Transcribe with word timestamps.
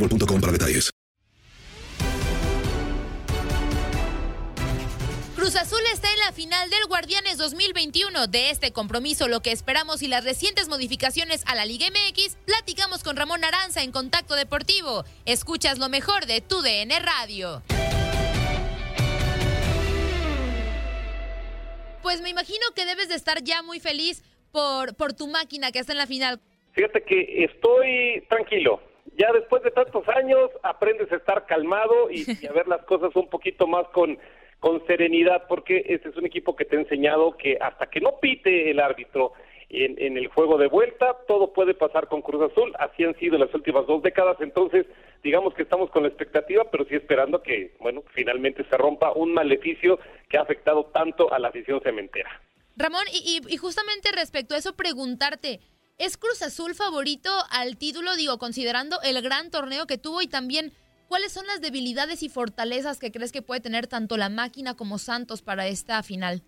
boostmobile.com 0.00 0.40
para 0.40 0.52
detalles. 0.52 0.90
Cruz 5.36 5.56
Azul 5.56 5.80
está 5.92 6.12
en 6.12 6.18
la 6.18 6.32
final 6.32 6.68
del 6.68 6.84
Guardianes 6.86 7.38
2021. 7.38 8.26
De 8.26 8.50
este 8.50 8.72
compromiso, 8.72 9.26
lo 9.26 9.40
que 9.40 9.52
esperamos 9.52 10.02
y 10.02 10.08
las 10.08 10.24
recientes 10.24 10.68
modificaciones 10.68 11.42
a 11.46 11.54
la 11.54 11.64
Liga 11.64 11.86
MX, 11.88 12.36
platicamos 12.44 13.02
con 13.02 13.16
Ramón 13.16 13.42
Aranza 13.42 13.82
en 13.82 13.90
Contacto 13.90 14.34
Deportivo. 14.34 15.04
Escuchas 15.24 15.78
lo 15.78 15.88
mejor 15.88 16.26
de 16.26 16.42
tu 16.42 16.60
DN 16.60 16.98
Radio. 17.00 17.62
Pues 22.02 22.20
me 22.20 22.28
imagino 22.28 22.66
que 22.74 22.84
debes 22.84 23.08
de 23.08 23.14
estar 23.14 23.42
ya 23.42 23.62
muy 23.62 23.80
feliz 23.80 24.22
por, 24.52 24.94
por 24.94 25.14
tu 25.14 25.26
máquina 25.26 25.72
que 25.72 25.78
está 25.78 25.92
en 25.92 25.98
la 25.98 26.06
final. 26.06 26.40
Fíjate 26.72 27.02
que 27.02 27.44
estoy 27.44 28.24
tranquilo. 28.28 28.80
Ya 29.16 29.32
después 29.32 29.62
de 29.62 29.70
tantos 29.70 30.08
años 30.08 30.50
aprendes 30.62 31.10
a 31.12 31.16
estar 31.16 31.46
calmado 31.46 32.10
y, 32.10 32.24
y 32.42 32.46
a 32.46 32.52
ver 32.52 32.68
las 32.68 32.82
cosas 32.84 33.14
un 33.16 33.28
poquito 33.28 33.66
más 33.66 33.86
con, 33.88 34.18
con 34.60 34.86
serenidad, 34.86 35.46
porque 35.48 35.84
este 35.88 36.10
es 36.10 36.16
un 36.16 36.26
equipo 36.26 36.54
que 36.54 36.64
te 36.64 36.76
ha 36.76 36.80
enseñado 36.80 37.36
que 37.36 37.58
hasta 37.60 37.86
que 37.88 38.00
no 38.00 38.18
pite 38.20 38.70
el 38.70 38.78
árbitro 38.78 39.32
en, 39.70 39.96
en, 39.98 40.16
el 40.16 40.26
juego 40.28 40.58
de 40.58 40.66
vuelta, 40.66 41.16
todo 41.28 41.52
puede 41.52 41.74
pasar 41.74 42.08
con 42.08 42.22
Cruz 42.22 42.50
Azul, 42.50 42.74
así 42.78 43.04
han 43.04 43.16
sido 43.18 43.38
las 43.38 43.54
últimas 43.54 43.86
dos 43.86 44.02
décadas, 44.02 44.36
entonces 44.40 44.84
digamos 45.22 45.54
que 45.54 45.62
estamos 45.62 45.90
con 45.90 46.02
la 46.02 46.08
expectativa, 46.08 46.64
pero 46.70 46.84
sí 46.86 46.96
esperando 46.96 47.42
que, 47.42 47.76
bueno, 47.78 48.02
finalmente 48.12 48.64
se 48.68 48.76
rompa 48.76 49.12
un 49.12 49.32
maleficio 49.32 49.98
que 50.28 50.38
ha 50.38 50.42
afectado 50.42 50.86
tanto 50.86 51.32
a 51.32 51.38
la 51.38 51.48
afición 51.48 51.80
cementera. 51.82 52.30
Ramón, 52.76 53.04
y, 53.12 53.40
y, 53.46 53.54
y 53.54 53.56
justamente 53.58 54.10
respecto 54.12 54.54
a 54.54 54.58
eso, 54.58 54.74
preguntarte, 54.74 55.60
¿es 56.00 56.16
Cruz 56.16 56.42
Azul 56.42 56.74
favorito 56.74 57.28
al 57.50 57.76
título, 57.76 58.16
digo, 58.16 58.38
considerando 58.38 58.96
el 59.04 59.20
gran 59.20 59.50
torneo 59.50 59.86
que 59.86 59.98
tuvo 59.98 60.22
y 60.22 60.26
también 60.26 60.72
cuáles 61.08 61.30
son 61.30 61.46
las 61.46 61.60
debilidades 61.60 62.22
y 62.22 62.30
fortalezas 62.30 62.98
que 62.98 63.12
crees 63.12 63.32
que 63.32 63.42
puede 63.42 63.60
tener 63.60 63.86
tanto 63.86 64.16
la 64.16 64.30
máquina 64.30 64.74
como 64.74 64.96
Santos 64.96 65.42
para 65.42 65.66
esta 65.68 66.02
final? 66.02 66.42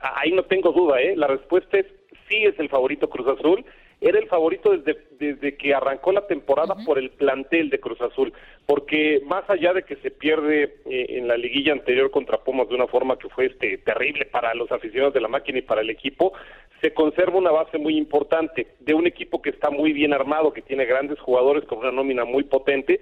Ahí 0.00 0.32
no 0.32 0.44
tengo 0.44 0.72
duda, 0.72 1.00
¿eh? 1.00 1.14
La 1.14 1.26
respuesta 1.26 1.78
es 1.78 1.86
sí 2.28 2.44
es 2.44 2.58
el 2.58 2.68
favorito 2.68 3.08
Cruz 3.08 3.28
Azul. 3.28 3.64
Era 4.00 4.20
el 4.20 4.28
favorito 4.28 4.70
desde, 4.70 4.96
desde 5.18 5.56
que 5.56 5.74
arrancó 5.74 6.12
la 6.12 6.26
temporada 6.28 6.74
uh 6.74 6.78
-huh. 6.78 6.84
por 6.84 6.98
el 6.98 7.10
plantel 7.10 7.68
de 7.68 7.80
Cruz 7.80 8.00
Azul, 8.00 8.32
porque 8.64 9.20
más 9.26 9.48
allá 9.50 9.72
de 9.72 9.82
que 9.82 9.96
se 9.96 10.12
pierde 10.12 10.76
eh, 10.86 11.06
en 11.18 11.26
la 11.26 11.36
liguilla 11.36 11.72
anterior 11.72 12.10
contra 12.12 12.38
Pumas 12.38 12.68
de 12.68 12.76
una 12.76 12.86
forma 12.86 13.18
que 13.18 13.28
fue 13.28 13.46
este 13.46 13.78
terrible 13.78 14.24
para 14.26 14.54
los 14.54 14.70
aficionados 14.70 15.14
de 15.14 15.20
la 15.20 15.26
máquina 15.26 15.58
y 15.58 15.62
para 15.62 15.80
el 15.80 15.90
equipo, 15.90 16.32
se 16.80 16.94
conserva 16.94 17.38
una 17.38 17.50
base 17.50 17.78
muy 17.78 17.96
importante 17.96 18.68
de 18.80 18.94
un 18.94 19.06
equipo 19.06 19.42
que 19.42 19.50
está 19.50 19.70
muy 19.70 19.92
bien 19.92 20.12
armado, 20.12 20.52
que 20.52 20.62
tiene 20.62 20.84
grandes 20.84 21.18
jugadores 21.18 21.64
con 21.64 21.78
una 21.78 21.90
nómina 21.90 22.24
muy 22.24 22.44
potente 22.44 23.00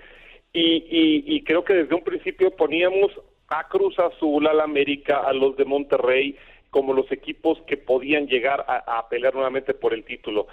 y, 0.53 1.23
y, 1.27 1.43
creo 1.43 1.65
que 1.65 1.75
desde 1.75 1.95
un 1.95 2.03
principio 2.03 2.51
poníamos 2.51 3.13
a 3.49 3.69
Cruz 3.69 3.99
Azul, 3.99 4.47
a 4.47 4.55
la 4.55 4.65
América, 4.65 5.19
a 5.19 5.35
los 5.35 5.55
de 5.57 5.67
Monterrey, 5.67 6.35
como 6.71 6.95
los 6.95 7.13
equipos 7.13 7.61
que 7.67 7.77
podían 7.77 8.27
llegar 8.27 8.65
a, 8.67 8.99
a 8.99 9.09
pelear 9.11 9.35
nuevamente 9.35 9.75
por 9.75 9.93
el 9.93 10.05
título. 10.05 10.47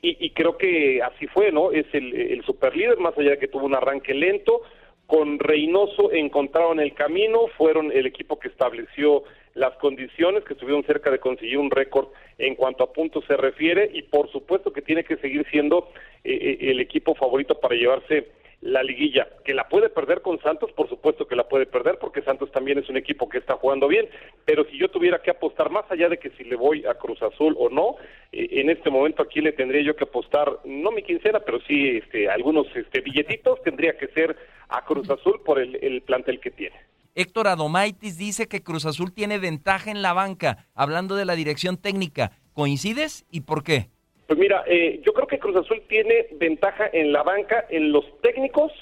Y, 0.00 0.16
y, 0.24 0.30
creo 0.30 0.56
que 0.56 1.02
así 1.02 1.26
fue, 1.26 1.52
¿no? 1.52 1.70
Es 1.70 1.84
el, 1.92 2.14
el 2.14 2.42
superlíder, 2.44 2.98
más 2.98 3.16
allá 3.18 3.32
de 3.32 3.38
que 3.38 3.48
tuvo 3.48 3.66
un 3.66 3.74
arranque 3.74 4.14
lento, 4.14 4.62
con 5.06 5.38
Reynoso 5.38 6.10
encontraron 6.12 6.80
el 6.80 6.94
camino, 6.94 7.46
fueron 7.58 7.92
el 7.92 8.06
equipo 8.06 8.38
que 8.38 8.48
estableció 8.48 9.24
las 9.54 9.74
condiciones, 9.76 10.44
que 10.44 10.54
estuvieron 10.54 10.84
cerca 10.84 11.10
de 11.10 11.18
conseguir 11.18 11.58
un 11.58 11.70
récord 11.70 12.08
en 12.38 12.54
cuanto 12.54 12.84
a 12.84 12.92
puntos 12.92 13.24
se 13.26 13.36
refiere, 13.36 13.90
y 13.92 14.02
por 14.02 14.30
supuesto 14.30 14.72
que 14.72 14.82
tiene 14.82 15.04
que 15.04 15.16
seguir 15.16 15.46
siendo 15.50 15.88
eh, 16.24 16.58
el 16.60 16.80
equipo 16.80 17.14
favorito 17.14 17.58
para 17.60 17.74
llevarse 17.74 18.28
la 18.62 18.84
liguilla, 18.84 19.26
que 19.44 19.54
la 19.54 19.68
puede 19.68 19.88
perder 19.88 20.22
con 20.22 20.40
Santos, 20.40 20.70
por 20.72 20.88
supuesto 20.88 21.26
que 21.26 21.34
la 21.34 21.48
puede 21.48 21.66
perder, 21.66 21.98
porque 21.98 22.22
Santos 22.22 22.52
también 22.52 22.78
es 22.78 22.88
un 22.88 22.96
equipo 22.96 23.28
que 23.28 23.38
está 23.38 23.56
jugando 23.56 23.88
bien, 23.88 24.08
pero 24.44 24.64
si 24.66 24.78
yo 24.78 24.88
tuviera 24.88 25.20
que 25.20 25.32
apostar 25.32 25.68
más 25.68 25.84
allá 25.90 26.08
de 26.08 26.18
que 26.18 26.30
si 26.30 26.44
le 26.44 26.54
voy 26.54 26.86
a 26.86 26.94
Cruz 26.94 27.20
Azul 27.22 27.56
o 27.58 27.68
no, 27.68 27.96
eh, 28.30 28.46
en 28.52 28.70
este 28.70 28.88
momento 28.88 29.20
aquí 29.20 29.40
le 29.40 29.52
tendría 29.52 29.82
yo 29.82 29.96
que 29.96 30.04
apostar, 30.04 30.60
no 30.64 30.92
mi 30.92 31.02
quincena, 31.02 31.40
pero 31.40 31.60
sí 31.62 31.98
este, 32.04 32.30
algunos 32.30 32.68
este, 32.76 33.00
billetitos, 33.00 33.60
tendría 33.62 33.98
que 33.98 34.06
ser 34.08 34.36
a 34.68 34.84
Cruz 34.84 35.10
Azul 35.10 35.40
por 35.44 35.58
el 35.58 36.02
plantel 36.02 36.38
que 36.38 36.52
tiene. 36.52 36.91
Héctor 37.14 37.46
Adomaitis 37.46 38.16
dice 38.16 38.48
que 38.48 38.62
Cruz 38.62 38.86
Azul 38.86 39.12
tiene 39.12 39.38
ventaja 39.38 39.90
en 39.90 40.00
la 40.00 40.14
banca, 40.14 40.66
hablando 40.74 41.14
de 41.14 41.26
la 41.26 41.34
dirección 41.34 41.76
técnica. 41.76 42.32
¿Coincides 42.54 43.26
y 43.30 43.42
por 43.42 43.62
qué? 43.62 43.88
Pues 44.26 44.38
mira, 44.38 44.64
eh, 44.66 45.00
yo 45.04 45.12
creo 45.12 45.26
que 45.26 45.38
Cruz 45.38 45.56
Azul 45.56 45.82
tiene 45.88 46.28
ventaja 46.38 46.88
en 46.90 47.12
la 47.12 47.22
banca, 47.22 47.66
en 47.68 47.92
los 47.92 48.04
técnicos 48.22 48.72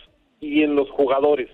y 0.41 0.63
en 0.63 0.77
los 0.77 0.89
jugadores. 0.91 1.49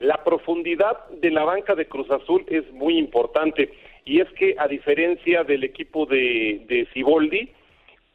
La 0.00 0.22
profundidad 0.22 1.08
de 1.08 1.30
la 1.30 1.44
banca 1.44 1.74
de 1.74 1.88
Cruz 1.88 2.10
Azul 2.10 2.44
es 2.48 2.70
muy 2.72 2.98
importante 2.98 3.72
y 4.04 4.20
es 4.20 4.28
que 4.38 4.54
a 4.58 4.68
diferencia 4.68 5.44
del 5.44 5.64
equipo 5.64 6.04
de, 6.04 6.62
de 6.68 6.86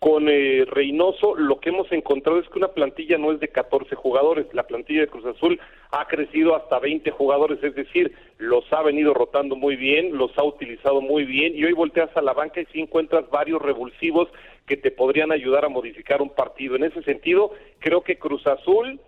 con 0.04 0.28
eh, 0.28 0.66
Reynoso 0.68 1.34
lo 1.34 1.62
que 1.62 1.70
hemos 1.70 1.90
encontrado 1.94 2.38
es 2.38 2.50
que 2.50 2.58
una 2.58 2.74
plantilla 2.74 3.18
no 3.18 3.32
es 3.32 3.40
de 3.40 3.48
14 3.48 3.96
jugadores, 3.96 4.48
la 4.52 4.64
plantilla 4.64 5.00
de 5.00 5.08
Cruz 5.08 5.26
Azul 5.26 5.62
ha 5.92 6.06
crecido 6.10 6.58
hasta 6.58 6.78
20 6.78 7.10
jugadores, 7.12 7.64
es 7.64 7.74
decir, 7.74 8.14
los 8.38 8.66
ha 8.74 8.82
venido 8.82 9.14
rotando 9.14 9.56
muy 9.56 9.78
bien, 9.78 10.18
los 10.18 10.38
ha 10.38 10.44
utilizado 10.44 11.00
muy 11.00 11.24
bien 11.24 11.56
y 11.56 11.64
hoy 11.64 11.72
volteas 11.72 12.10
a 12.18 12.22
la 12.22 12.34
banca 12.34 12.60
y 12.60 12.66
sí 12.66 12.82
encuentras 12.82 13.30
varios 13.30 13.62
revulsivos 13.62 14.28
que 14.68 14.76
te 14.76 14.92
podrían 14.92 15.32
ayudar 15.32 15.64
a 15.64 15.70
modificar 15.70 16.22
un 16.22 16.32
partido. 16.32 16.76
En 16.76 16.84
ese 16.84 17.02
sentido, 17.04 17.54
creo 17.80 18.02
que 18.02 18.20
Cruz 18.20 18.46
Azul, 18.46 19.00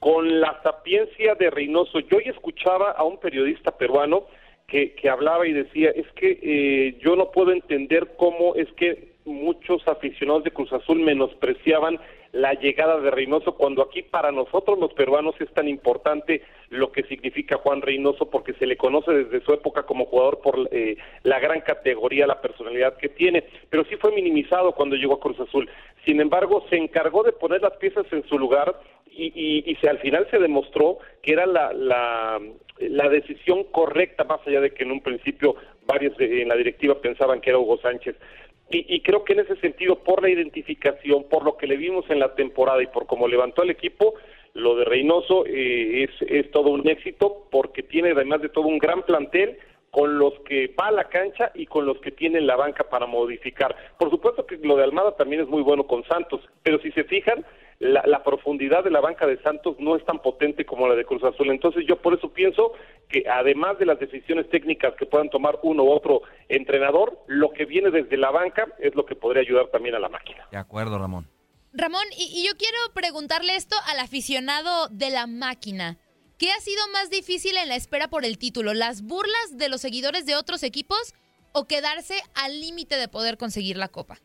con 0.00 0.38
la 0.38 0.60
sapiencia 0.62 1.34
de 1.34 1.48
Reynoso, 1.48 1.98
yo 2.00 2.18
hoy 2.18 2.24
escuchaba 2.26 2.90
a 2.90 3.04
un 3.04 3.18
periodista 3.20 3.70
peruano 3.78 4.26
que, 4.66 4.92
que 4.96 5.08
hablaba 5.08 5.46
y 5.46 5.54
decía, 5.54 5.92
es 5.96 6.06
que 6.12 6.38
eh, 6.42 6.98
yo 7.00 7.16
no 7.16 7.30
puedo 7.30 7.52
entender 7.52 8.16
cómo 8.18 8.54
es 8.54 8.70
que 8.74 9.11
muchos 9.24 9.86
aficionados 9.86 10.44
de 10.44 10.50
Cruz 10.50 10.72
Azul 10.72 11.00
menospreciaban 11.00 11.98
la 12.32 12.54
llegada 12.54 12.98
de 12.98 13.10
Reynoso, 13.10 13.56
cuando 13.56 13.82
aquí 13.82 14.02
para 14.02 14.32
nosotros 14.32 14.78
los 14.78 14.94
peruanos 14.94 15.34
es 15.38 15.52
tan 15.52 15.68
importante 15.68 16.42
lo 16.70 16.90
que 16.90 17.02
significa 17.02 17.58
Juan 17.58 17.82
Reynoso, 17.82 18.30
porque 18.30 18.54
se 18.54 18.66
le 18.66 18.78
conoce 18.78 19.12
desde 19.12 19.44
su 19.44 19.52
época 19.52 19.82
como 19.82 20.06
jugador 20.06 20.40
por 20.40 20.68
eh, 20.72 20.96
la 21.24 21.38
gran 21.40 21.60
categoría, 21.60 22.26
la 22.26 22.40
personalidad 22.40 22.96
que 22.96 23.10
tiene, 23.10 23.44
pero 23.68 23.84
sí 23.84 23.96
fue 23.96 24.12
minimizado 24.12 24.72
cuando 24.72 24.96
llegó 24.96 25.14
a 25.14 25.20
Cruz 25.20 25.38
Azul. 25.40 25.68
Sin 26.06 26.20
embargo, 26.20 26.64
se 26.70 26.76
encargó 26.76 27.22
de 27.22 27.32
poner 27.32 27.60
las 27.60 27.76
piezas 27.76 28.06
en 28.10 28.26
su 28.26 28.38
lugar 28.38 28.80
y, 29.14 29.70
y, 29.70 29.74
se, 29.76 29.90
al 29.90 29.98
final 29.98 30.26
se 30.30 30.38
demostró 30.38 30.98
que 31.20 31.34
era 31.34 31.44
la, 31.44 31.74
la, 31.74 32.40
la 32.78 33.08
decisión 33.10 33.64
correcta, 33.64 34.24
más 34.24 34.40
allá 34.46 34.62
de 34.62 34.70
que 34.70 34.84
en 34.84 34.92
un 34.92 35.02
principio 35.02 35.54
varios 35.86 36.18
en 36.18 36.48
la 36.48 36.56
directiva 36.56 36.94
pensaban 36.94 37.42
que 37.42 37.50
era 37.50 37.58
Hugo 37.58 37.78
Sánchez. 37.78 38.16
Y, 38.72 39.00
creo 39.00 39.24
que 39.24 39.34
en 39.34 39.40
ese 39.40 39.56
sentido, 39.56 39.96
por 39.96 40.22
la 40.22 40.30
identificación, 40.30 41.24
por 41.28 41.44
lo 41.44 41.56
que 41.56 41.66
le 41.66 41.76
vimos 41.76 42.08
en 42.08 42.18
la 42.18 42.34
temporada 42.34 42.82
y 42.82 42.86
por 42.86 43.06
cómo 43.06 43.28
levantó 43.28 43.62
el 43.62 43.70
equipo, 43.70 44.14
lo 44.54 44.76
de 44.76 44.84
Reynoso 44.84 45.44
eh, 45.46 46.04
es, 46.04 46.10
es 46.28 46.50
todo 46.50 46.70
un 46.70 46.88
éxito 46.88 47.46
porque 47.50 47.82
tiene 47.82 48.10
además 48.10 48.40
de 48.40 48.48
todo 48.48 48.66
un 48.66 48.78
gran 48.78 49.02
plantel 49.02 49.58
con 49.92 50.18
los 50.18 50.32
que 50.46 50.68
va 50.68 50.86
a 50.86 50.90
la 50.90 51.04
cancha 51.04 51.52
y 51.54 51.66
con 51.66 51.84
los 51.84 52.00
que 52.00 52.10
tienen 52.10 52.46
la 52.46 52.56
banca 52.56 52.88
para 52.88 53.06
modificar. 53.06 53.76
Por 53.98 54.08
supuesto 54.08 54.46
que 54.46 54.56
lo 54.56 54.76
de 54.76 54.84
Almada 54.84 55.14
también 55.16 55.42
es 55.42 55.48
muy 55.48 55.60
bueno 55.60 55.86
con 55.86 56.02
Santos, 56.04 56.40
pero 56.62 56.80
si 56.80 56.90
se 56.92 57.04
fijan, 57.04 57.44
la, 57.78 58.24
profundidad 58.24 58.84
de 58.84 58.90
la 58.90 59.00
banca 59.00 59.26
de 59.26 59.42
Santos 59.42 59.76
no 59.78 59.94
es 59.94 60.04
tan 60.06 60.20
potente 60.20 60.64
como 60.64 60.88
la 60.88 60.94
de 60.94 61.04
Cruz 61.04 61.22
Azul. 61.24 61.50
Entonces 61.50 61.84
yo 61.86 62.00
por 62.00 62.14
eso 62.14 62.32
pienso 62.32 62.72
que 63.10 63.24
además 63.28 63.78
de 63.78 63.84
las 63.84 63.98
decisiones 63.98 64.48
técnicas 64.48 64.94
que 64.94 65.04
puedan 65.04 65.28
tomar 65.28 65.58
uno 65.62 65.82
u 65.82 65.90
otro 65.90 66.22
entrenador, 66.48 67.18
lo 67.26 67.50
que 67.50 67.66
viene 67.66 67.90
desde 67.90 68.16
la 68.16 68.30
banca 68.30 68.68
es 68.78 68.94
lo 68.94 69.04
que 69.04 69.14
podría 69.14 69.42
ayudar 69.42 69.66
también 69.66 69.94
a 69.94 69.98
la 69.98 70.08
máquina. 70.08 70.48
De 70.50 70.56
acuerdo, 70.56 70.98
Ramón. 70.98 71.28
Ramón, 71.74 72.06
y, 72.16 72.40
y 72.40 72.46
yo 72.46 72.52
quiero 72.56 72.78
preguntarle 72.94 73.56
esto 73.56 73.76
al 73.90 73.98
aficionado 73.98 74.88
de 74.88 75.10
la 75.10 75.26
máquina. 75.26 75.98
¿Qué 76.42 76.50
ha 76.50 76.58
sido 76.58 76.82
más 76.92 77.08
difícil 77.08 77.56
en 77.56 77.68
la 77.68 77.76
espera 77.76 78.08
por 78.08 78.24
el 78.24 78.36
título? 78.36 78.74
¿Las 78.74 79.06
burlas 79.06 79.56
de 79.56 79.68
los 79.68 79.80
seguidores 79.80 80.26
de 80.26 80.34
otros 80.34 80.64
equipos 80.64 81.14
o 81.52 81.68
quedarse 81.68 82.14
al 82.34 82.60
límite 82.60 82.96
de 82.96 83.06
poder 83.06 83.36
conseguir 83.36 83.76
la 83.76 83.86
copa? 83.86 84.16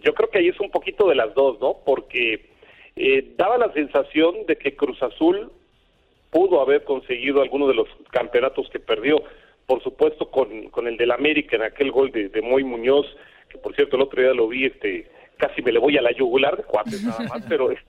Yo 0.00 0.14
creo 0.14 0.30
que 0.30 0.38
ahí 0.38 0.48
es 0.50 0.60
un 0.60 0.70
poquito 0.70 1.08
de 1.08 1.16
las 1.16 1.34
dos, 1.34 1.58
¿no? 1.60 1.78
Porque 1.84 2.48
eh, 2.94 3.34
daba 3.36 3.58
la 3.58 3.72
sensación 3.72 4.46
de 4.46 4.54
que 4.54 4.76
Cruz 4.76 5.02
Azul 5.02 5.50
pudo 6.30 6.60
haber 6.60 6.84
conseguido 6.84 7.42
alguno 7.42 7.66
de 7.66 7.74
los 7.74 7.88
campeonatos 8.12 8.70
que 8.70 8.78
perdió, 8.78 9.24
por 9.66 9.82
supuesto 9.82 10.30
con, 10.30 10.68
con 10.68 10.86
el 10.86 10.96
del 10.96 11.10
América 11.10 11.56
en 11.56 11.62
aquel 11.62 11.90
gol 11.90 12.12
de, 12.12 12.28
de 12.28 12.40
Moy 12.40 12.62
Muñoz, 12.62 13.06
que 13.48 13.58
por 13.58 13.74
cierto 13.74 13.96
el 13.96 14.02
otro 14.02 14.22
día 14.22 14.32
lo 14.32 14.46
vi, 14.46 14.66
este, 14.66 15.10
casi 15.38 15.60
me 15.62 15.72
le 15.72 15.80
voy 15.80 15.98
a 15.98 16.02
la 16.02 16.12
yugular 16.12 16.56
de 16.56 16.62
cuates 16.62 17.02
nada 17.02 17.24
más, 17.24 17.42
pero 17.48 17.72
este, 17.72 17.87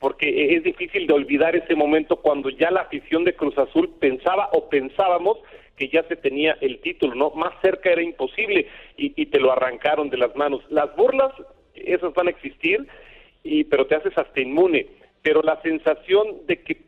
porque 0.00 0.56
es 0.56 0.64
difícil 0.64 1.06
de 1.06 1.12
olvidar 1.12 1.54
ese 1.54 1.76
momento 1.76 2.16
cuando 2.16 2.48
ya 2.48 2.70
la 2.70 2.80
afición 2.80 3.22
de 3.22 3.36
Cruz 3.36 3.56
Azul 3.58 3.94
pensaba 4.00 4.48
o 4.52 4.68
pensábamos 4.68 5.38
que 5.76 5.88
ya 5.88 6.02
se 6.04 6.16
tenía 6.16 6.56
el 6.60 6.80
título, 6.80 7.14
¿no? 7.14 7.30
Más 7.30 7.52
cerca 7.62 7.90
era 7.90 8.02
imposible 8.02 8.66
y, 8.96 9.12
y 9.20 9.26
te 9.26 9.38
lo 9.38 9.52
arrancaron 9.52 10.10
de 10.10 10.16
las 10.16 10.34
manos. 10.36 10.62
Las 10.70 10.94
burlas, 10.96 11.32
esas 11.74 12.12
van 12.14 12.28
a 12.28 12.30
existir, 12.30 12.86
y 13.42 13.64
pero 13.64 13.86
te 13.86 13.94
haces 13.94 14.16
hasta 14.16 14.40
inmune. 14.40 14.86
Pero 15.22 15.42
la 15.42 15.60
sensación 15.62 16.46
de 16.46 16.62
que 16.62 16.82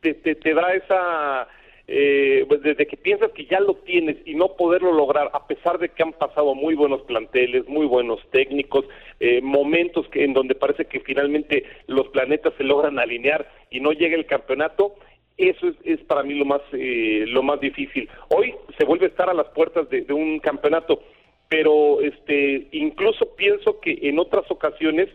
te, 0.00 0.14
te, 0.14 0.34
te 0.34 0.54
da 0.54 0.74
esa 0.74 1.48
eh, 1.88 2.44
pues, 2.48 2.62
desde 2.62 2.86
que 2.86 2.96
piensas 2.96 3.30
que 3.32 3.46
ya 3.46 3.60
lo 3.60 3.74
tienes 3.74 4.16
y 4.24 4.34
no 4.34 4.56
poderlo 4.56 4.92
lograr, 4.92 5.30
a 5.32 5.46
pesar 5.46 5.78
de 5.78 5.88
que 5.88 6.02
han 6.02 6.12
pasado 6.12 6.54
muy 6.54 6.74
buenos 6.74 7.02
planteles, 7.02 7.68
muy 7.68 7.86
buenos 7.86 8.20
técnicos, 8.30 8.86
eh, 9.20 9.40
momentos 9.40 10.08
que, 10.08 10.24
en 10.24 10.32
donde 10.32 10.56
parece 10.56 10.86
que 10.86 11.00
finalmente 11.00 11.64
los 11.86 12.08
planetas 12.08 12.54
se 12.58 12.64
logran 12.64 12.98
alinear 12.98 13.48
y 13.70 13.80
no 13.80 13.92
llega 13.92 14.16
el 14.16 14.26
campeonato, 14.26 14.94
eso 15.36 15.70
es, 15.84 16.00
para 16.00 16.22
mí 16.22 16.34
lo 16.34 16.44
más 16.46 16.62
eh, 16.72 17.24
lo 17.28 17.42
más 17.42 17.60
difícil. 17.60 18.08
Hoy 18.30 18.54
se 18.78 18.86
vuelve 18.86 19.04
a 19.04 19.10
estar 19.10 19.28
a 19.28 19.34
las 19.34 19.48
puertas 19.48 19.88
de, 19.90 20.00
de 20.00 20.12
un 20.14 20.40
campeonato, 20.40 21.02
pero 21.48 22.00
este 22.00 22.66
incluso 22.72 23.36
pienso 23.36 23.78
que 23.80 23.98
en 24.02 24.18
otras 24.18 24.50
ocasiones 24.50 25.08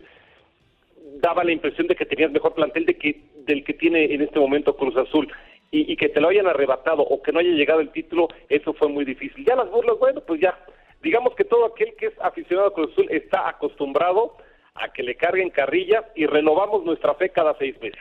daba 1.20 1.44
la 1.44 1.52
impresión 1.52 1.86
de 1.88 1.96
que 1.96 2.06
tenías 2.06 2.30
mejor 2.30 2.54
plantel 2.54 2.86
de 2.86 2.94
que 2.94 3.20
del 3.44 3.64
que 3.64 3.74
tiene 3.74 4.04
en 4.14 4.22
este 4.22 4.38
momento 4.38 4.76
Cruz 4.76 4.96
Azul 4.96 5.28
y, 5.74 5.96
que 5.96 6.10
te 6.10 6.20
lo 6.20 6.28
hayan 6.28 6.46
arrebatado 6.46 7.02
o 7.02 7.22
que 7.22 7.32
no 7.32 7.40
haya 7.40 7.50
llegado 7.50 7.80
el 7.80 7.90
título, 7.90 8.28
eso 8.50 8.74
fue 8.74 8.88
muy 8.88 9.06
difícil. 9.06 9.44
Ya 9.44 9.56
las 9.56 9.70
burlas, 9.70 9.98
bueno, 9.98 10.20
pues 10.20 10.40
ya, 10.40 10.56
digamos 11.02 11.34
que 11.34 11.44
todo 11.44 11.64
aquel 11.64 11.94
que 11.96 12.06
es 12.06 12.12
aficionado 12.20 12.68
a 12.68 12.74
Cruz 12.74 12.92
Azul 12.92 13.08
está 13.10 13.48
acostumbrado 13.48 14.36
a 14.74 14.92
que 14.92 15.02
le 15.02 15.16
carguen 15.16 15.48
carrilla 15.48 16.04
y 16.14 16.26
renovamos 16.26 16.84
nuestra 16.84 17.14
fe 17.14 17.30
cada 17.30 17.56
seis 17.58 17.74
meses. 17.80 17.98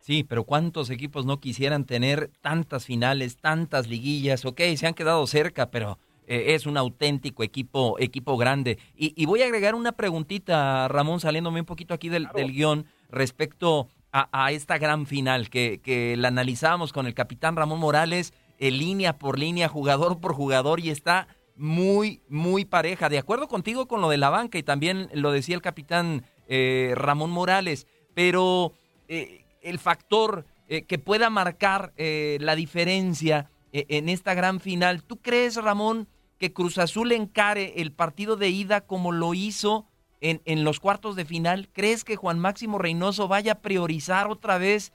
Sí, 0.00 0.24
pero 0.24 0.44
¿cuántos 0.44 0.90
equipos 0.90 1.24
no 1.24 1.38
quisieran 1.38 1.86
tener 1.86 2.30
tantas 2.42 2.84
finales, 2.84 3.38
tantas 3.38 3.88
liguillas? 3.88 4.44
Ok, 4.44 4.60
se 4.76 4.86
han 4.86 4.94
quedado 4.94 5.24
cerca, 5.28 5.70
pero 5.70 5.98
eh, 6.26 6.54
es 6.54 6.66
un 6.66 6.76
auténtico 6.76 7.44
equipo, 7.44 7.96
equipo 8.00 8.36
grande. 8.36 8.78
Y, 8.96 9.24
voy 9.24 9.42
a 9.42 9.46
agregar 9.46 9.76
una 9.76 9.92
preguntita, 9.92 10.88
Ramón, 10.88 11.20
saliéndome 11.20 11.60
un 11.60 11.66
poquito 11.66 11.94
aquí 11.94 12.08
del, 12.08 12.26
del 12.34 12.52
guion 12.52 12.86
respecto 13.08 13.88
a, 14.16 14.52
esta 14.52 14.78
gran 14.78 15.06
final 15.06 15.50
que, 15.50 15.80
que 15.82 16.16
la 16.16 16.28
analizamos 16.28 16.92
con 16.92 17.06
el 17.06 17.14
capitán 17.14 17.56
Ramón 17.56 17.80
Morales, 17.80 18.32
eh, 18.58 18.70
línea 18.70 19.18
por 19.18 19.40
línea, 19.40 19.68
jugador 19.68 20.20
por 20.20 20.34
jugador, 20.34 20.78
y 20.78 20.90
está 20.90 21.26
muy, 21.56 22.22
muy 22.28 22.64
pareja. 22.64 23.08
De 23.08 23.18
acuerdo 23.18 23.48
contigo 23.48 23.88
con 23.88 24.00
lo 24.00 24.08
de 24.08 24.18
la 24.18 24.30
banca, 24.30 24.56
y 24.56 24.62
también 24.62 25.10
lo 25.14 25.32
decía 25.32 25.56
el 25.56 25.62
capitán 25.62 26.24
eh, 26.46 26.92
Ramón 26.94 27.30
Morales, 27.30 27.88
pero 28.14 28.72
eh, 29.08 29.44
el 29.62 29.80
factor 29.80 30.46
que 30.88 30.98
pueda 30.98 31.28
marcar 31.28 31.92
la 31.96 32.56
diferencia 32.56 33.50
en 33.70 34.08
esta 34.08 34.32
gran 34.32 34.60
final, 34.60 35.02
¿tú 35.02 35.20
crees, 35.20 35.56
Ramón, 35.56 36.08
que 36.38 36.54
Cruz 36.54 36.78
Azul 36.78 37.12
encare 37.12 37.82
el 37.82 37.92
partido 37.92 38.36
de 38.36 38.48
ida 38.48 38.80
como 38.80 39.12
lo 39.12 39.34
hizo 39.34 39.86
en, 40.24 40.64
los 40.64 40.80
cuartos 40.80 41.16
de 41.16 41.24
final? 41.24 41.68
¿Crees 41.72 42.02
que 42.02 42.16
Juan 42.16 42.38
Máximo 42.38 42.78
Reynoso 42.78 43.28
vaya 43.28 43.52
a 43.52 43.60
priorizar 43.60 44.28
otra 44.28 44.58
vez 44.58 44.92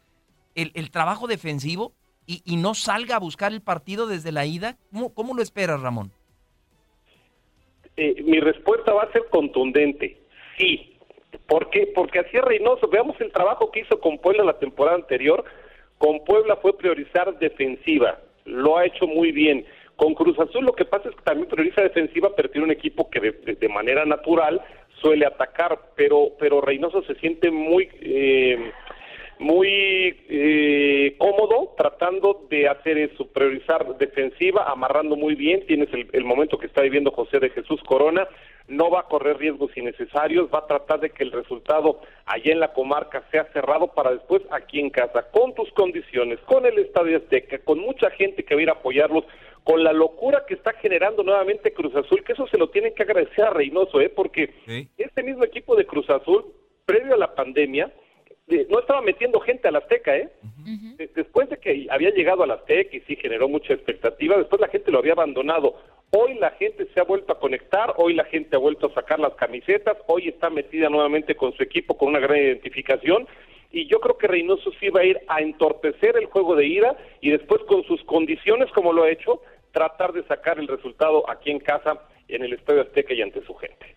el, 0.56 0.92
trabajo 0.92 1.28
defensivo 1.28 1.94
y, 2.26 2.57
no 2.57 2.74
salga 2.74 3.16
a 3.16 3.19
buscar 3.19 3.52
el 3.52 3.62
partido 3.62 4.07
desde 4.07 4.31
la 4.31 4.45
ida? 4.45 4.78
¿Cómo, 5.14 5.36
lo 5.36 5.42
esperas, 5.42 5.81
Ramón? 5.81 6.12
Eh, 7.95 8.24
mi 8.24 8.40
respuesta 8.40 8.94
va 8.94 9.04
a 9.04 9.12
ser 9.12 9.28
contundente. 9.30 10.18
Sí. 10.57 10.98
¿Por 11.48 11.69
qué? 11.69 11.92
Porque 11.94 12.19
así 12.19 12.38
es 12.38 12.44
Reynoso. 12.44 12.88
Veamos 12.88 13.19
el 13.21 13.31
trabajo 13.31 13.71
que 13.71 13.81
hizo 13.81 14.00
con 14.00 14.18
Puebla 14.18 14.44
la 14.44 14.57
temporada 14.57 14.98
anterior. 14.98 15.44
Con 16.00 16.24
Puebla 16.24 16.56
fue 16.57 16.76
priorizar 16.78 17.38
defensiva. 17.38 18.19
Lo 18.45 18.78
ha 18.78 18.86
hecho 18.86 19.06
muy 19.06 19.31
bien. 19.31 19.66
Con 19.95 20.16
Cruz 20.16 20.40
Azul 20.40 20.66
lo 20.66 20.74
que 20.74 20.86
pasa 20.86 21.09
es 21.09 21.16
que 21.16 21.21
también 21.24 21.50
prioriza 21.50 21.81
defensiva, 21.81 22.30
pero 22.36 22.50
tiene 22.50 22.66
un 22.66 22.71
equipo 22.71 23.09
que 23.09 23.19
de 23.19 23.69
manera 23.69 24.06
natural 24.06 24.62
suele 25.02 25.26
atacar, 25.26 25.80
pero 25.96 26.32
pero 26.40 26.62
Reynoso 26.62 27.02
se 27.04 27.16
siente 27.16 27.52
muy 27.52 27.90
eh, 28.02 28.72
muy 29.40 30.18
eh, 30.28 31.16
cómodo 31.18 31.74
tratando 31.78 32.46
de 32.50 32.68
hacer 32.68 32.98
eso, 32.98 33.26
priorizar 33.28 33.98
defensiva, 33.98 34.70
amarrando 34.70 35.16
muy 35.16 35.36
bien, 35.36 35.66
tienes 35.66 35.88
el, 35.94 36.26
momento 36.26 36.58
que 36.58 36.68
está 36.68 36.82
viviendo 36.82 37.12
José 37.12 37.40
de 37.40 37.50
Jesús 37.50 37.82
Corona, 37.84 38.28
no 38.68 38.92
va 38.92 39.00
a 39.00 39.08
correr 39.08 39.38
riesgos 39.38 39.76
innecesarios, 39.78 40.50
va 40.54 40.60
a 40.60 40.68
tratar 40.68 41.00
de 41.00 41.10
que 41.12 41.24
el 41.24 41.32
resultado 41.32 42.02
allá 42.26 42.52
en 42.52 42.60
la 42.60 42.74
comarca 42.74 43.24
sea 43.32 43.46
cerrado 43.54 43.88
para 43.88 44.12
después 44.12 44.44
aquí 44.52 44.80
en 44.80 44.90
casa, 44.90 45.26
con 45.32 45.56
tus 45.56 45.72
condiciones, 45.72 46.38
con 46.42 46.66
el 46.66 46.78
Estadio 46.78 47.18
Azteca, 47.18 47.60
con 47.60 47.80
mucha 47.80 48.12
gente 48.12 48.44
que 48.44 48.56
va 48.56 48.60
a 48.60 48.64
ir 48.64 48.70
a 48.70 48.74
apoyarlos, 48.74 49.24
con 49.69 49.83
la 49.83 49.94
locura 49.94 50.45
que 50.47 50.56
está 50.56 50.73
generando 50.73 51.21
nuevamente 51.21 51.73
Cruz 51.73 51.95
Azul, 51.95 52.23
que 52.23 52.33
eso 52.33 52.47
se 52.47 52.57
lo 52.57 52.71
tienen 52.71 52.95
que 52.95 53.04
agradecer 53.04 53.45
a 53.45 53.52
Reynoso, 53.52 54.02
¿eh? 54.02 54.09
porque 54.09 54.52
este 54.97 55.21
mismo 55.21 55.44
equipo 55.44 55.76
de 55.76 55.85
Cruz 55.85 56.09
Azul, 56.09 56.44
previo 56.88 57.14
a 57.14 57.18
la 57.19 57.35
pandemia, 57.35 57.94
no 58.68 58.80
estaba 58.80 59.04
metiendo 59.04 59.40
gente 59.40 59.68
a 59.68 59.71
la 59.71 59.78
Azteca, 59.78 60.18
¿eh? 60.18 60.28
Después 61.14 61.49
de 61.49 61.57
que 61.57 61.85
había 61.92 62.09
llegado 62.09 62.42
a 62.42 62.47
la 62.47 62.56
Azteca 62.56 62.97
y 62.97 63.02
sí 63.02 63.16
generó 63.16 63.47
mucha 63.47 63.73
expectativa, 63.76 64.38
después 64.38 64.59
la 64.59 64.69
gente 64.69 64.90
lo 64.90 64.97
había 64.97 65.11
abandonado. 65.14 65.76
Hoy 66.09 66.33
la 66.40 66.49
gente 66.49 66.88
se 66.92 66.99
ha 66.99 67.04
vuelto 67.04 67.33
a 67.33 67.40
conectar, 67.40 67.94
hoy 67.97 68.16
la 68.16 68.23
gente 68.23 68.56
ha 68.56 68.59
vuelto 68.59 68.88
a 68.88 68.94
sacar 68.95 69.19
las 69.19 69.35
camisetas, 69.35 69.97
hoy 70.07 70.30
está 70.30 70.49
metida 70.49 70.90
nuevamente 70.90 71.35
con 71.35 71.54
su 71.54 71.61
equipo 71.61 71.95
con 71.95 72.09
una 72.09 72.19
gran 72.19 72.40
identificación 72.40 73.28
y 73.71 73.88
yo 73.88 73.99
creo 73.99 74.18
que 74.18 74.28
Reynoso 74.28 74.71
sí 74.80 74.90
va 74.90 75.02
a 75.02 75.06
ir 75.06 75.19
a 75.28 75.42
entorpecer 75.42 76.18
el 76.18 76.26
juego 76.26 76.56
de 76.56 76.66
ida 76.66 76.97
y 77.21 77.30
después 77.30 77.61
con 77.64 77.83
sus 77.83 78.04
condiciones 78.04 78.71
como 78.71 78.94
lo 78.94 79.04
ha 79.04 79.11
hecho, 79.11 79.42
tratar 79.71 80.14
de 80.14 80.26
sacar 80.28 80.59
el 80.59 80.68
resultado 80.68 81.30
aquí 81.30 81.52
en 81.52 81.59
casa, 81.59 81.99
en 82.28 82.44
el 82.44 82.54
Estadio 82.54 82.81
Azteca 82.81 83.14
y 83.14 83.21
ante 83.21 83.45
su 83.45 83.54
gente. 83.56 83.95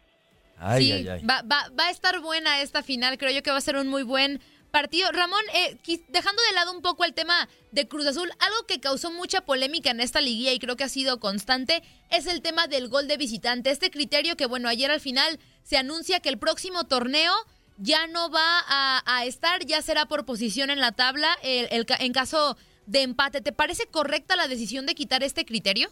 sí, 0.77 1.07
Va, 1.29 1.43
va, 1.43 1.69
va, 1.79 1.87
a 1.87 1.91
estar 1.91 2.21
buena 2.21 2.61
esta 2.63 2.83
final, 2.83 3.19
creo 3.19 3.31
yo 3.31 3.43
que 3.43 3.51
va 3.51 3.59
a 3.59 3.63
ser 3.63 3.77
un 3.77 3.89
muy 3.89 4.03
buen 4.03 4.41
partido. 4.73 5.13
Ramón, 5.13 5.43
eh, 5.55 5.77
dejando 6.09 6.43
de 6.43 6.55
lado 6.55 6.73
un 6.73 6.83
poco 6.83 7.05
el 7.05 7.15
tema 7.15 7.49
de 7.71 7.87
Cruz 7.87 8.07
Azul, 8.07 8.31
algo 8.41 8.67
que 8.67 8.81
causó 8.81 9.13
mucha 9.13 9.43
polémica 9.43 9.91
en 9.91 10.01
esta 10.01 10.21
liguilla 10.21 10.53
y 10.53 10.59
creo 10.59 10.77
que 10.77 10.85
ha 10.85 10.89
sido 10.89 11.21
constante 11.21 11.83
es 12.11 12.27
el 12.27 12.43
tema 12.43 12.67
del 12.67 12.89
gol 12.89 13.07
de 13.07 13.17
visitante. 13.17 13.71
Este 13.71 13.91
criterio 13.91 14.37
que, 14.37 14.47
bueno, 14.47 14.69
ayer 14.69 14.91
al 14.91 15.01
final 15.01 15.39
se 15.63 15.77
anuncia 15.77 16.19
que 16.19 16.31
el 16.31 16.39
próximo 16.39 16.85
torneo 16.85 17.33
ya 17.77 18.07
no 18.07 18.31
va 18.31 18.65
a, 18.67 19.25
estar, 19.25 19.65
ya 19.65 19.83
será 19.83 20.07
por 20.07 20.25
posición 20.25 20.71
en 20.71 20.81
la 20.81 20.93
tabla 20.93 21.29
el, 21.43 21.87
en 21.99 22.13
caso 22.13 22.57
de 22.87 23.03
empate. 23.03 23.41
¿Te 23.41 23.53
parece 23.53 23.87
correcta 23.91 24.37
la 24.37 24.49
decisión 24.49 24.87
de 24.87 24.95
quitar 24.95 25.23
este 25.23 25.45
criterio? 25.45 25.89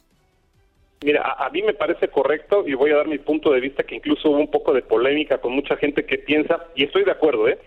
Mira, 1.02 1.22
a, 1.38 1.48
mí 1.48 1.62
me 1.62 1.72
parece 1.72 2.08
correcto 2.08 2.64
y 2.66 2.74
voy 2.74 2.90
a 2.90 2.96
dar 2.96 3.08
mi 3.08 3.18
punto 3.18 3.52
de 3.52 3.60
vista 3.60 3.84
que 3.84 3.94
incluso 3.94 4.28
hubo 4.28 4.38
un 4.38 4.50
poco 4.50 4.74
de 4.74 4.82
polémica 4.82 5.38
con 5.38 5.52
mucha 5.52 5.76
gente 5.76 6.04
que 6.04 6.18
piensa, 6.18 6.66
y 6.74 6.84
estoy 6.84 7.04
de 7.04 7.10
acuerdo, 7.10 7.48
¿eh? 7.48 7.58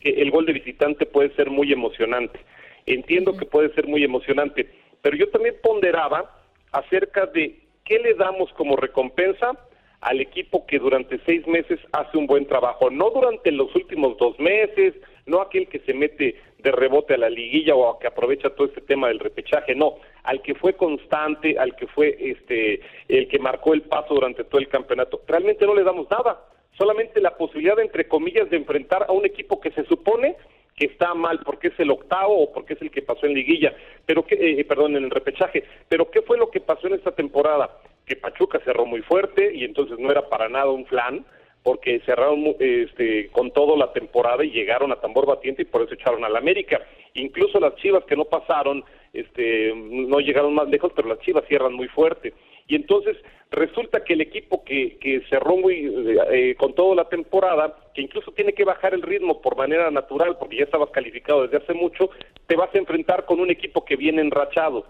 que 0.00 0.22
el 0.22 0.30
gol 0.30 0.46
de 0.46 0.54
visitante 0.54 1.06
puede 1.06 1.34
ser 1.36 1.50
muy 1.50 1.72
emocionante. 1.72 2.40
Entiendo 2.86 3.36
que 3.36 3.46
puede 3.46 3.72
ser 3.74 3.86
muy 3.86 4.02
emocionante, 4.02 4.68
pero 5.02 5.16
yo 5.16 5.28
también 5.28 5.54
ponderaba 5.62 6.36
acerca 6.72 7.26
de 7.26 7.60
qué 7.84 7.98
le 8.00 8.14
damos 8.14 8.52
como 8.54 8.76
recompensa 8.76 9.52
al 10.00 10.20
equipo 10.20 10.66
que 10.66 10.78
durante 10.78 11.20
seis 11.26 11.46
meses 11.46 11.78
hace 11.92 12.16
un 12.16 12.26
buen 12.26 12.46
trabajo, 12.46 12.90
no 12.90 13.10
durante 13.10 13.52
los 13.52 13.74
últimos 13.76 14.16
dos 14.18 14.38
meses, 14.38 14.94
no 15.26 15.40
aquel 15.40 15.68
que 15.68 15.80
se 15.80 15.94
mete 15.94 16.40
de 16.62 16.72
rebote 16.72 17.14
a 17.14 17.18
la 17.18 17.30
liguilla 17.30 17.74
o 17.74 17.98
que 17.98 18.06
aprovecha 18.06 18.50
todo 18.50 18.66
este 18.66 18.80
tema 18.80 19.08
del 19.08 19.18
repechaje, 19.18 19.74
no, 19.74 19.96
al 20.24 20.42
que 20.42 20.54
fue 20.54 20.74
constante, 20.74 21.58
al 21.58 21.76
que 21.76 21.86
fue 21.86 22.16
este 22.18 22.80
el 23.08 23.28
que 23.28 23.38
marcó 23.38 23.74
el 23.74 23.82
paso 23.82 24.14
durante 24.14 24.44
todo 24.44 24.60
el 24.60 24.68
campeonato. 24.68 25.22
Realmente 25.26 25.66
no 25.66 25.74
le 25.74 25.84
damos 25.84 26.10
nada, 26.10 26.40
solamente 26.76 27.20
la 27.20 27.36
posibilidad 27.36 27.78
entre 27.80 28.08
comillas 28.08 28.48
de 28.50 28.56
enfrentar 28.56 29.06
a 29.08 29.12
un 29.12 29.24
equipo 29.24 29.60
que 29.60 29.70
se 29.70 29.84
supone 29.84 30.36
que 30.76 30.86
está 30.86 31.12
mal 31.14 31.40
porque 31.44 31.68
es 31.68 31.78
el 31.78 31.90
octavo 31.90 32.42
o 32.42 32.52
porque 32.52 32.74
es 32.74 32.82
el 32.82 32.90
que 32.90 33.02
pasó 33.02 33.26
en 33.26 33.34
liguilla, 33.34 33.74
pero 34.06 34.24
que 34.24 34.34
eh, 34.34 34.64
perdón, 34.64 34.96
en 34.96 35.04
el 35.04 35.10
repechaje, 35.10 35.64
pero 35.88 36.10
qué 36.10 36.22
fue 36.22 36.38
lo 36.38 36.50
que 36.50 36.60
pasó 36.60 36.86
en 36.86 36.94
esta 36.94 37.12
temporada? 37.12 37.78
Que 38.06 38.16
Pachuca 38.16 38.60
cerró 38.64 38.86
muy 38.86 39.02
fuerte 39.02 39.54
y 39.54 39.64
entonces 39.64 39.98
no 39.98 40.10
era 40.10 40.28
para 40.28 40.48
nada 40.48 40.70
un 40.70 40.86
flan 40.86 41.24
porque 41.62 42.00
cerraron 42.06 42.56
este, 42.58 43.28
con 43.28 43.50
todo 43.50 43.76
la 43.76 43.92
temporada 43.92 44.44
y 44.44 44.50
llegaron 44.50 44.92
a 44.92 45.00
tambor 45.00 45.26
batiente 45.26 45.62
y 45.62 45.66
por 45.66 45.82
eso 45.82 45.94
echaron 45.94 46.24
al 46.24 46.36
América. 46.36 46.80
Incluso 47.14 47.60
las 47.60 47.74
Chivas 47.76 48.04
que 48.04 48.16
no 48.16 48.24
pasaron, 48.24 48.82
este, 49.12 49.72
no 49.74 50.20
llegaron 50.20 50.54
más 50.54 50.68
lejos, 50.68 50.92
pero 50.94 51.08
las 51.08 51.18
Chivas 51.20 51.44
cierran 51.48 51.74
muy 51.74 51.88
fuerte. 51.88 52.32
Y 52.66 52.76
entonces 52.76 53.16
resulta 53.50 54.04
que 54.04 54.14
el 54.14 54.20
equipo 54.20 54.64
que, 54.64 54.96
que 54.98 55.22
cerró 55.28 55.56
muy 55.56 55.92
eh, 56.30 56.54
con 56.56 56.74
toda 56.74 56.94
la 56.94 57.08
temporada, 57.08 57.76
que 57.94 58.00
incluso 58.00 58.30
tiene 58.32 58.52
que 58.52 58.64
bajar 58.64 58.94
el 58.94 59.02
ritmo 59.02 59.42
por 59.42 59.56
manera 59.56 59.90
natural, 59.90 60.38
porque 60.38 60.58
ya 60.58 60.64
estabas 60.64 60.90
calificado 60.90 61.42
desde 61.42 61.58
hace 61.58 61.74
mucho, 61.74 62.10
te 62.46 62.56
vas 62.56 62.72
a 62.74 62.78
enfrentar 62.78 63.26
con 63.26 63.40
un 63.40 63.50
equipo 63.50 63.84
que 63.84 63.96
viene 63.96 64.22
enrachado. 64.22 64.86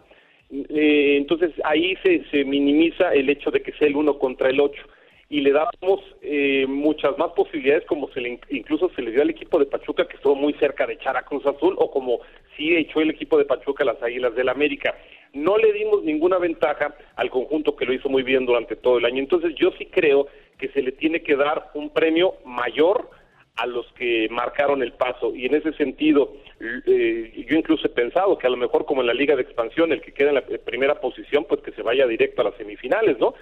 Eh, 0.52 1.16
entonces 1.16 1.52
ahí 1.64 1.96
se, 2.02 2.24
se 2.30 2.44
minimiza 2.44 3.14
el 3.14 3.30
hecho 3.30 3.50
de 3.50 3.62
que 3.62 3.72
sea 3.72 3.88
el 3.88 3.96
uno 3.96 4.18
contra 4.18 4.50
el 4.50 4.60
ocho 4.60 4.82
y 5.30 5.40
le 5.42 5.52
damos 5.52 6.00
eh, 6.22 6.66
muchas 6.68 7.16
más 7.16 7.30
posibilidades 7.30 7.86
como 7.86 8.10
se 8.10 8.20
le, 8.20 8.40
incluso 8.50 8.90
se 8.96 9.00
le 9.00 9.12
dio 9.12 9.22
al 9.22 9.30
equipo 9.30 9.60
de 9.60 9.66
Pachuca 9.66 10.08
que 10.08 10.16
estuvo 10.16 10.34
muy 10.34 10.52
cerca 10.54 10.88
de 10.88 10.94
echar 10.94 11.16
a 11.16 11.22
Cruz 11.22 11.46
Azul 11.46 11.76
o 11.78 11.88
como 11.88 12.18
sí 12.56 12.76
echó 12.76 13.00
el 13.00 13.10
equipo 13.10 13.38
de 13.38 13.44
Pachuca 13.44 13.84
a 13.84 13.86
las 13.86 14.02
Águilas 14.02 14.34
del 14.34 14.48
América. 14.48 14.96
No 15.32 15.56
le 15.56 15.72
dimos 15.72 16.02
ninguna 16.02 16.38
ventaja 16.38 16.96
al 17.14 17.30
conjunto 17.30 17.76
que 17.76 17.86
lo 17.86 17.92
hizo 17.92 18.08
muy 18.08 18.24
bien 18.24 18.44
durante 18.44 18.74
todo 18.74 18.98
el 18.98 19.04
año. 19.04 19.20
Entonces 19.20 19.54
yo 19.54 19.70
sí 19.78 19.86
creo 19.86 20.26
que 20.58 20.68
se 20.70 20.82
le 20.82 20.90
tiene 20.90 21.22
que 21.22 21.36
dar 21.36 21.70
un 21.74 21.90
premio 21.90 22.34
mayor 22.44 23.08
a 23.60 23.66
los 23.66 23.86
que 23.92 24.26
marcaron 24.30 24.82
el 24.82 24.92
paso. 24.92 25.34
Y 25.34 25.44
en 25.44 25.54
ese 25.54 25.74
sentido 25.74 26.32
eh, 26.86 27.44
yo 27.46 27.56
incluso 27.56 27.86
he 27.86 27.90
pensado 27.90 28.38
que 28.38 28.46
a 28.46 28.50
lo 28.50 28.56
mejor 28.56 28.86
como 28.86 29.02
en 29.02 29.06
la 29.06 29.14
liga 29.14 29.36
de 29.36 29.42
expansión 29.42 29.92
el 29.92 30.00
que 30.00 30.12
queda 30.12 30.30
en 30.30 30.36
la 30.36 30.44
primera 30.64 30.98
posición 30.98 31.44
pues 31.44 31.60
que 31.60 31.72
se 31.72 31.82
vaya 31.82 32.06
directo 32.06 32.40
a 32.40 32.44
las 32.44 32.54
semifinales 32.54 33.18
no 33.18 33.34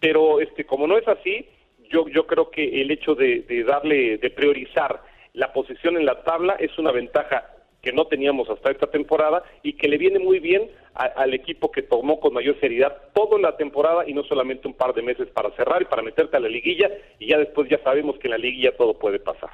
pero 0.00 0.40
este 0.40 0.64
como 0.64 0.86
no 0.86 0.96
es 0.96 1.06
así 1.06 1.46
yo 1.90 2.08
yo 2.08 2.26
creo 2.26 2.50
que 2.50 2.80
el 2.80 2.90
hecho 2.90 3.14
de, 3.14 3.44
darle 3.66 4.16
de 4.16 4.30
priorizar 4.30 5.02
la 5.34 5.52
posición 5.52 5.98
en 5.98 6.06
la 6.06 6.22
tabla 6.22 6.56
es 6.58 6.76
una 6.78 6.90
ventaja 6.90 7.50
que 7.86 7.92
no 7.92 8.08
teníamos 8.08 8.50
hasta 8.50 8.72
esta 8.72 8.88
temporada 8.88 9.44
y 9.62 9.74
que 9.74 9.86
le 9.86 9.96
viene 9.96 10.18
muy 10.18 10.40
bien 10.40 10.68
al 10.92 11.32
equipo 11.34 11.70
que 11.70 11.82
tomó 11.82 12.18
con 12.18 12.34
mayor 12.34 12.58
seriedad 12.58 12.92
toda 13.14 13.38
la 13.38 13.56
temporada 13.56 14.02
y 14.08 14.12
no 14.12 14.24
solamente 14.24 14.66
un 14.66 14.74
par 14.74 14.92
de 14.92 15.02
meses 15.02 15.28
para 15.28 15.52
cerrar 15.52 15.82
y 15.82 15.84
para 15.84 16.02
meterte 16.02 16.36
a 16.36 16.40
la 16.40 16.48
liguilla 16.48 16.90
y 17.20 17.28
ya 17.28 17.38
después 17.38 17.70
ya 17.70 17.80
sabemos 17.84 18.18
que 18.18 18.26
en 18.26 18.32
la 18.32 18.38
liguilla 18.38 18.76
todo 18.76 18.98
puede 18.98 19.20
pasar. 19.20 19.50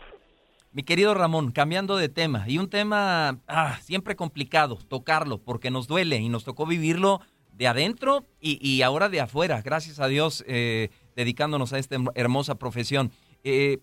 Mi 0.73 0.83
querido 0.83 1.13
Ramón, 1.13 1.53
cambiando 1.53 1.99
de 1.99 2.09
tema, 2.09 2.47
y 2.49 2.57
un 2.57 2.71
tema 2.71 3.43
ah, 3.49 3.79
siempre 3.83 4.17
complicado 4.17 4.79
tocarlo 4.89 5.37
porque 5.37 5.71
nos 5.71 5.87
duele 5.87 6.17
y 6.17 6.31
nos 6.31 6.45
tocó 6.45 6.65
vivirlo 6.65 7.21
de 7.53 7.67
adentro 7.67 8.25
y, 8.41 8.81
ahora 8.81 9.11
de 9.11 9.21
afuera, 9.21 9.61
gracias 9.61 10.01
a 10.01 10.09
Dios, 10.09 10.43
eh, 10.49 10.89
dedicándonos 11.17 11.75
a 11.75 11.79
esta 11.79 11.97
hermosa 12.15 12.55
profesión. 12.55 13.11
Eh, 13.45 13.81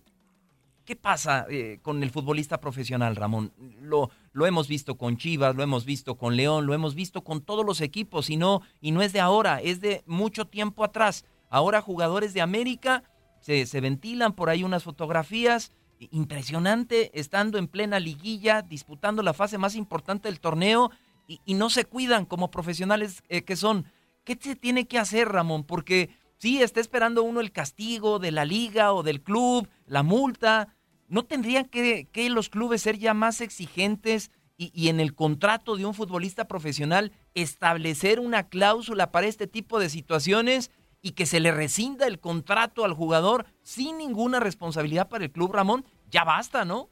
¿Qué 0.90 0.96
pasa 0.96 1.46
eh, 1.48 1.78
con 1.82 2.02
el 2.02 2.10
futbolista 2.10 2.58
profesional, 2.58 3.14
Ramón? 3.14 3.52
Lo, 3.80 4.10
lo 4.32 4.46
hemos 4.46 4.66
visto 4.66 4.98
con 4.98 5.18
Chivas, 5.18 5.54
lo 5.54 5.62
hemos 5.62 5.84
visto 5.84 6.16
con 6.16 6.34
León, 6.34 6.66
lo 6.66 6.74
hemos 6.74 6.96
visto 6.96 7.22
con 7.22 7.42
todos 7.42 7.64
los 7.64 7.80
equipos 7.80 8.28
y 8.28 8.36
no, 8.36 8.62
y 8.80 8.90
no 8.90 9.00
es 9.00 9.12
de 9.12 9.20
ahora, 9.20 9.60
es 9.60 9.80
de 9.80 10.02
mucho 10.06 10.48
tiempo 10.48 10.82
atrás. 10.82 11.24
Ahora 11.48 11.80
jugadores 11.80 12.34
de 12.34 12.40
América 12.40 13.04
se, 13.38 13.66
se 13.66 13.80
ventilan 13.80 14.32
por 14.32 14.50
ahí 14.50 14.64
unas 14.64 14.82
fotografías 14.82 15.70
impresionante 16.10 17.12
estando 17.14 17.56
en 17.58 17.68
plena 17.68 18.00
liguilla, 18.00 18.62
disputando 18.62 19.22
la 19.22 19.32
fase 19.32 19.58
más 19.58 19.76
importante 19.76 20.26
del 20.26 20.40
torneo 20.40 20.90
y, 21.28 21.54
no 21.54 21.70
se 21.70 21.84
cuidan 21.84 22.26
como 22.26 22.50
profesionales 22.50 23.22
eh, 23.28 23.42
que 23.42 23.54
son. 23.54 23.86
¿Qué 24.24 24.36
se 24.40 24.56
tiene 24.56 24.88
que 24.88 24.98
hacer, 24.98 25.28
Ramón? 25.28 25.62
Porque 25.62 26.10
sí, 26.38 26.60
está 26.60 26.80
esperando 26.80 27.22
uno 27.22 27.38
el 27.38 27.52
castigo 27.52 28.18
de 28.18 28.32
la 28.32 28.44
liga 28.44 28.92
o 28.92 29.04
del 29.04 29.22
club, 29.22 29.68
la 29.86 30.02
multa. 30.02 30.74
¿No 31.10 31.24
tendrían 31.24 31.64
que, 31.64 32.06
los 32.30 32.48
clubes 32.48 32.82
ser 32.82 32.96
ya 32.96 33.14
más 33.14 33.40
exigentes 33.40 34.30
y, 34.56 34.88
en 34.88 35.00
el 35.00 35.14
contrato 35.14 35.76
de 35.76 35.84
un 35.84 35.92
futbolista 35.92 36.46
profesional 36.46 37.10
establecer 37.34 38.20
una 38.20 38.48
cláusula 38.48 39.10
para 39.10 39.26
este 39.26 39.48
tipo 39.48 39.80
de 39.80 39.88
situaciones 39.88 40.70
y 41.02 41.12
que 41.12 41.26
se 41.26 41.40
le 41.40 41.50
rescinda 41.50 42.06
el 42.06 42.20
contrato 42.20 42.84
al 42.84 42.92
jugador 42.92 43.46
sin 43.62 43.98
ninguna 43.98 44.38
responsabilidad 44.38 45.08
para 45.08 45.24
el 45.24 45.32
club, 45.32 45.52
Ramón? 45.52 45.84
Ya 46.10 46.22
basta, 46.22 46.64
¿no? 46.64 46.88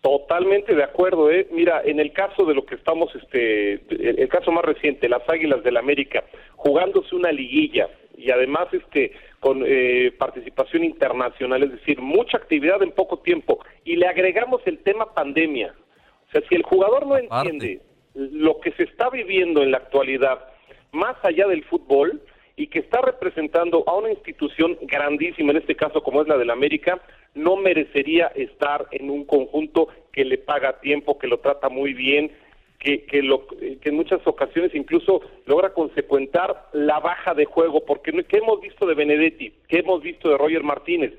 Totalmente 0.00 0.74
de 0.74 0.82
acuerdo, 0.82 1.30
¿eh? 1.30 1.46
Mira, 1.52 1.82
en 1.84 2.00
el 2.00 2.12
caso 2.12 2.44
de 2.44 2.54
lo 2.54 2.66
que 2.66 2.74
estamos, 2.74 3.14
este, 3.14 3.74
el, 4.20 4.28
caso 4.28 4.50
más 4.50 4.64
reciente, 4.64 5.08
las 5.08 5.26
Águilas 5.28 5.62
del 5.62 5.76
América, 5.76 6.24
jugándose 6.56 7.14
una 7.14 7.30
liguilla 7.30 7.88
y 8.16 8.30
además, 8.30 8.66
este, 8.72 9.12
con 9.44 9.62
eh, 9.66 10.10
participación 10.16 10.84
internacional, 10.84 11.62
es 11.64 11.72
decir, 11.72 12.00
mucha 12.00 12.38
actividad 12.38 12.82
en 12.82 12.92
poco 12.92 13.18
tiempo, 13.18 13.62
y 13.84 13.96
le 13.96 14.06
agregamos 14.06 14.62
el 14.64 14.78
tema 14.78 15.12
pandemia. 15.12 15.74
O 16.26 16.30
sea, 16.32 16.40
si 16.48 16.54
el 16.54 16.62
jugador 16.62 17.06
no 17.06 17.18
entiende 17.18 17.82
lo 18.14 18.58
que 18.60 18.72
se 18.72 18.84
está 18.84 19.10
viviendo 19.10 19.62
en 19.62 19.70
la 19.70 19.76
actualidad, 19.76 20.48
más 20.92 21.16
allá 21.22 21.46
del 21.46 21.62
fútbol, 21.64 22.22
y 22.56 22.68
que 22.68 22.78
está 22.78 23.02
representando 23.02 23.84
a 23.86 23.94
una 23.94 24.12
institución 24.12 24.78
grandísima, 24.80 25.50
en 25.50 25.58
este 25.58 25.76
caso 25.76 26.02
como 26.02 26.22
es 26.22 26.28
la 26.28 26.38
del 26.38 26.48
América, 26.48 27.02
no 27.34 27.56
merecería 27.56 28.28
estar 28.28 28.86
en 28.92 29.10
un 29.10 29.26
conjunto 29.26 29.88
que 30.10 30.24
le 30.24 30.38
paga 30.38 30.80
tiempo, 30.80 31.18
que 31.18 31.26
lo 31.26 31.40
trata 31.40 31.68
muy 31.68 31.92
bien, 31.92 32.32
que, 32.84 33.06
que, 33.06 33.22
lo, 33.22 33.46
que 33.46 33.88
en 33.88 33.96
muchas 33.96 34.20
ocasiones 34.26 34.74
incluso 34.74 35.22
logra 35.46 35.72
consecuentar 35.72 36.68
la 36.72 37.00
baja 37.00 37.32
de 37.32 37.46
juego, 37.46 37.84
porque 37.84 38.12
¿qué 38.24 38.36
hemos 38.36 38.60
visto 38.60 38.86
de 38.86 38.94
Benedetti? 38.94 39.54
¿Qué 39.68 39.78
hemos 39.78 40.02
visto 40.02 40.28
de 40.28 40.36
Roger 40.36 40.62
Martínez? 40.62 41.14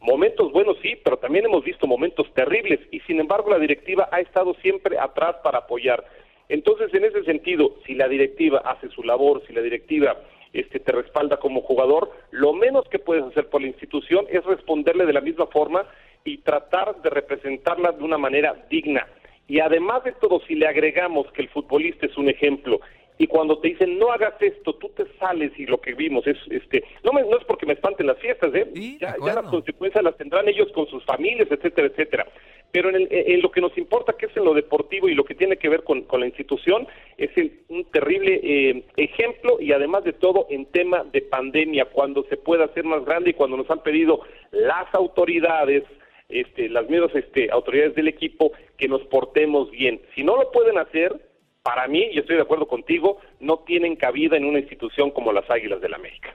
Momentos 0.00 0.52
buenos 0.52 0.76
sí, 0.82 0.96
pero 1.02 1.16
también 1.16 1.44
hemos 1.46 1.64
visto 1.64 1.86
momentos 1.86 2.26
terribles 2.34 2.80
y 2.90 2.98
sin 3.00 3.20
embargo 3.20 3.48
la 3.48 3.60
directiva 3.60 4.08
ha 4.10 4.20
estado 4.20 4.54
siempre 4.54 4.98
atrás 4.98 5.36
para 5.44 5.58
apoyar. 5.58 6.04
Entonces, 6.48 6.92
en 6.92 7.04
ese 7.04 7.22
sentido, 7.22 7.76
si 7.86 7.94
la 7.94 8.08
directiva 8.08 8.58
hace 8.64 8.88
su 8.90 9.02
labor, 9.04 9.40
si 9.46 9.52
la 9.54 9.62
directiva 9.62 10.18
este, 10.52 10.80
te 10.80 10.92
respalda 10.92 11.38
como 11.38 11.62
jugador, 11.62 12.10
lo 12.32 12.52
menos 12.52 12.86
que 12.88 12.98
puedes 12.98 13.24
hacer 13.24 13.48
por 13.48 13.62
la 13.62 13.68
institución 13.68 14.26
es 14.28 14.44
responderle 14.44 15.06
de 15.06 15.12
la 15.12 15.20
misma 15.20 15.46
forma 15.46 15.86
y 16.24 16.38
tratar 16.38 17.00
de 17.02 17.08
representarla 17.08 17.92
de 17.92 18.02
una 18.02 18.18
manera 18.18 18.66
digna. 18.68 19.06
Y 19.46 19.60
además 19.60 20.04
de 20.04 20.12
todo, 20.12 20.40
si 20.46 20.54
le 20.54 20.66
agregamos 20.66 21.30
que 21.32 21.42
el 21.42 21.48
futbolista 21.48 22.06
es 22.06 22.16
un 22.16 22.28
ejemplo 22.28 22.80
y 23.16 23.26
cuando 23.26 23.58
te 23.58 23.68
dicen 23.68 23.98
no 23.98 24.10
hagas 24.10 24.34
esto, 24.40 24.74
tú 24.74 24.88
te 24.88 25.04
sales 25.18 25.52
y 25.56 25.66
lo 25.66 25.80
que 25.80 25.94
vimos 25.94 26.26
es 26.26 26.36
este 26.50 26.82
no 27.04 27.12
me, 27.12 27.22
no 27.22 27.38
es 27.38 27.44
porque 27.44 27.66
me 27.66 27.74
espanten 27.74 28.06
las 28.06 28.18
fiestas, 28.18 28.52
¿eh? 28.54 28.68
ya, 29.00 29.14
ya 29.24 29.34
las 29.34 29.44
consecuencias 29.44 30.02
las 30.02 30.16
tendrán 30.16 30.48
ellos 30.48 30.70
con 30.72 30.86
sus 30.88 31.04
familias, 31.04 31.48
etcétera, 31.50 31.88
etcétera. 31.88 32.26
Pero 32.72 32.88
en, 32.88 32.96
el, 32.96 33.08
en, 33.10 33.40
lo 33.40 33.52
que 33.52 33.60
nos 33.60 33.76
importa, 33.78 34.14
que 34.14 34.26
es 34.26 34.36
en 34.36 34.44
lo 34.44 34.52
deportivo 34.52 35.08
y 35.08 35.14
lo 35.14 35.24
que 35.24 35.36
tiene 35.36 35.56
que 35.58 35.68
ver 35.68 35.84
con, 35.84 36.02
con 36.02 36.18
la 36.18 36.26
institución, 36.26 36.88
es 37.16 37.30
el, 37.36 37.60
un 37.68 37.84
terrible 37.84 38.40
eh, 38.42 38.84
ejemplo 38.96 39.60
y 39.60 39.70
además 39.70 40.02
de 40.02 40.12
todo 40.12 40.48
en 40.50 40.66
tema 40.66 41.04
de 41.04 41.22
pandemia, 41.22 41.84
cuando 41.84 42.24
se 42.24 42.36
puede 42.36 42.64
hacer 42.64 42.82
más 42.82 43.04
grande 43.04 43.30
y 43.30 43.34
cuando 43.34 43.56
nos 43.56 43.70
han 43.70 43.84
pedido 43.84 44.22
las 44.50 44.92
autoridades, 44.92 45.84
este, 46.28 46.68
las 46.68 46.88
mismas 46.88 47.14
este, 47.14 47.50
autoridades 47.50 47.94
del 47.94 48.08
equipo, 48.08 48.52
que 48.76 48.88
nos 48.88 49.02
portemos 49.02 49.70
bien. 49.70 50.00
Si 50.14 50.22
no 50.22 50.36
lo 50.36 50.50
pueden 50.50 50.78
hacer, 50.78 51.20
para 51.62 51.88
mí, 51.88 52.08
y 52.12 52.18
estoy 52.18 52.36
de 52.36 52.42
acuerdo 52.42 52.66
contigo, 52.66 53.18
no 53.40 53.60
tienen 53.60 53.96
cabida 53.96 54.36
en 54.36 54.44
una 54.44 54.58
institución 54.58 55.10
como 55.10 55.32
las 55.32 55.48
Águilas 55.50 55.80
del 55.80 55.92
la 55.92 55.96
América. 55.96 56.34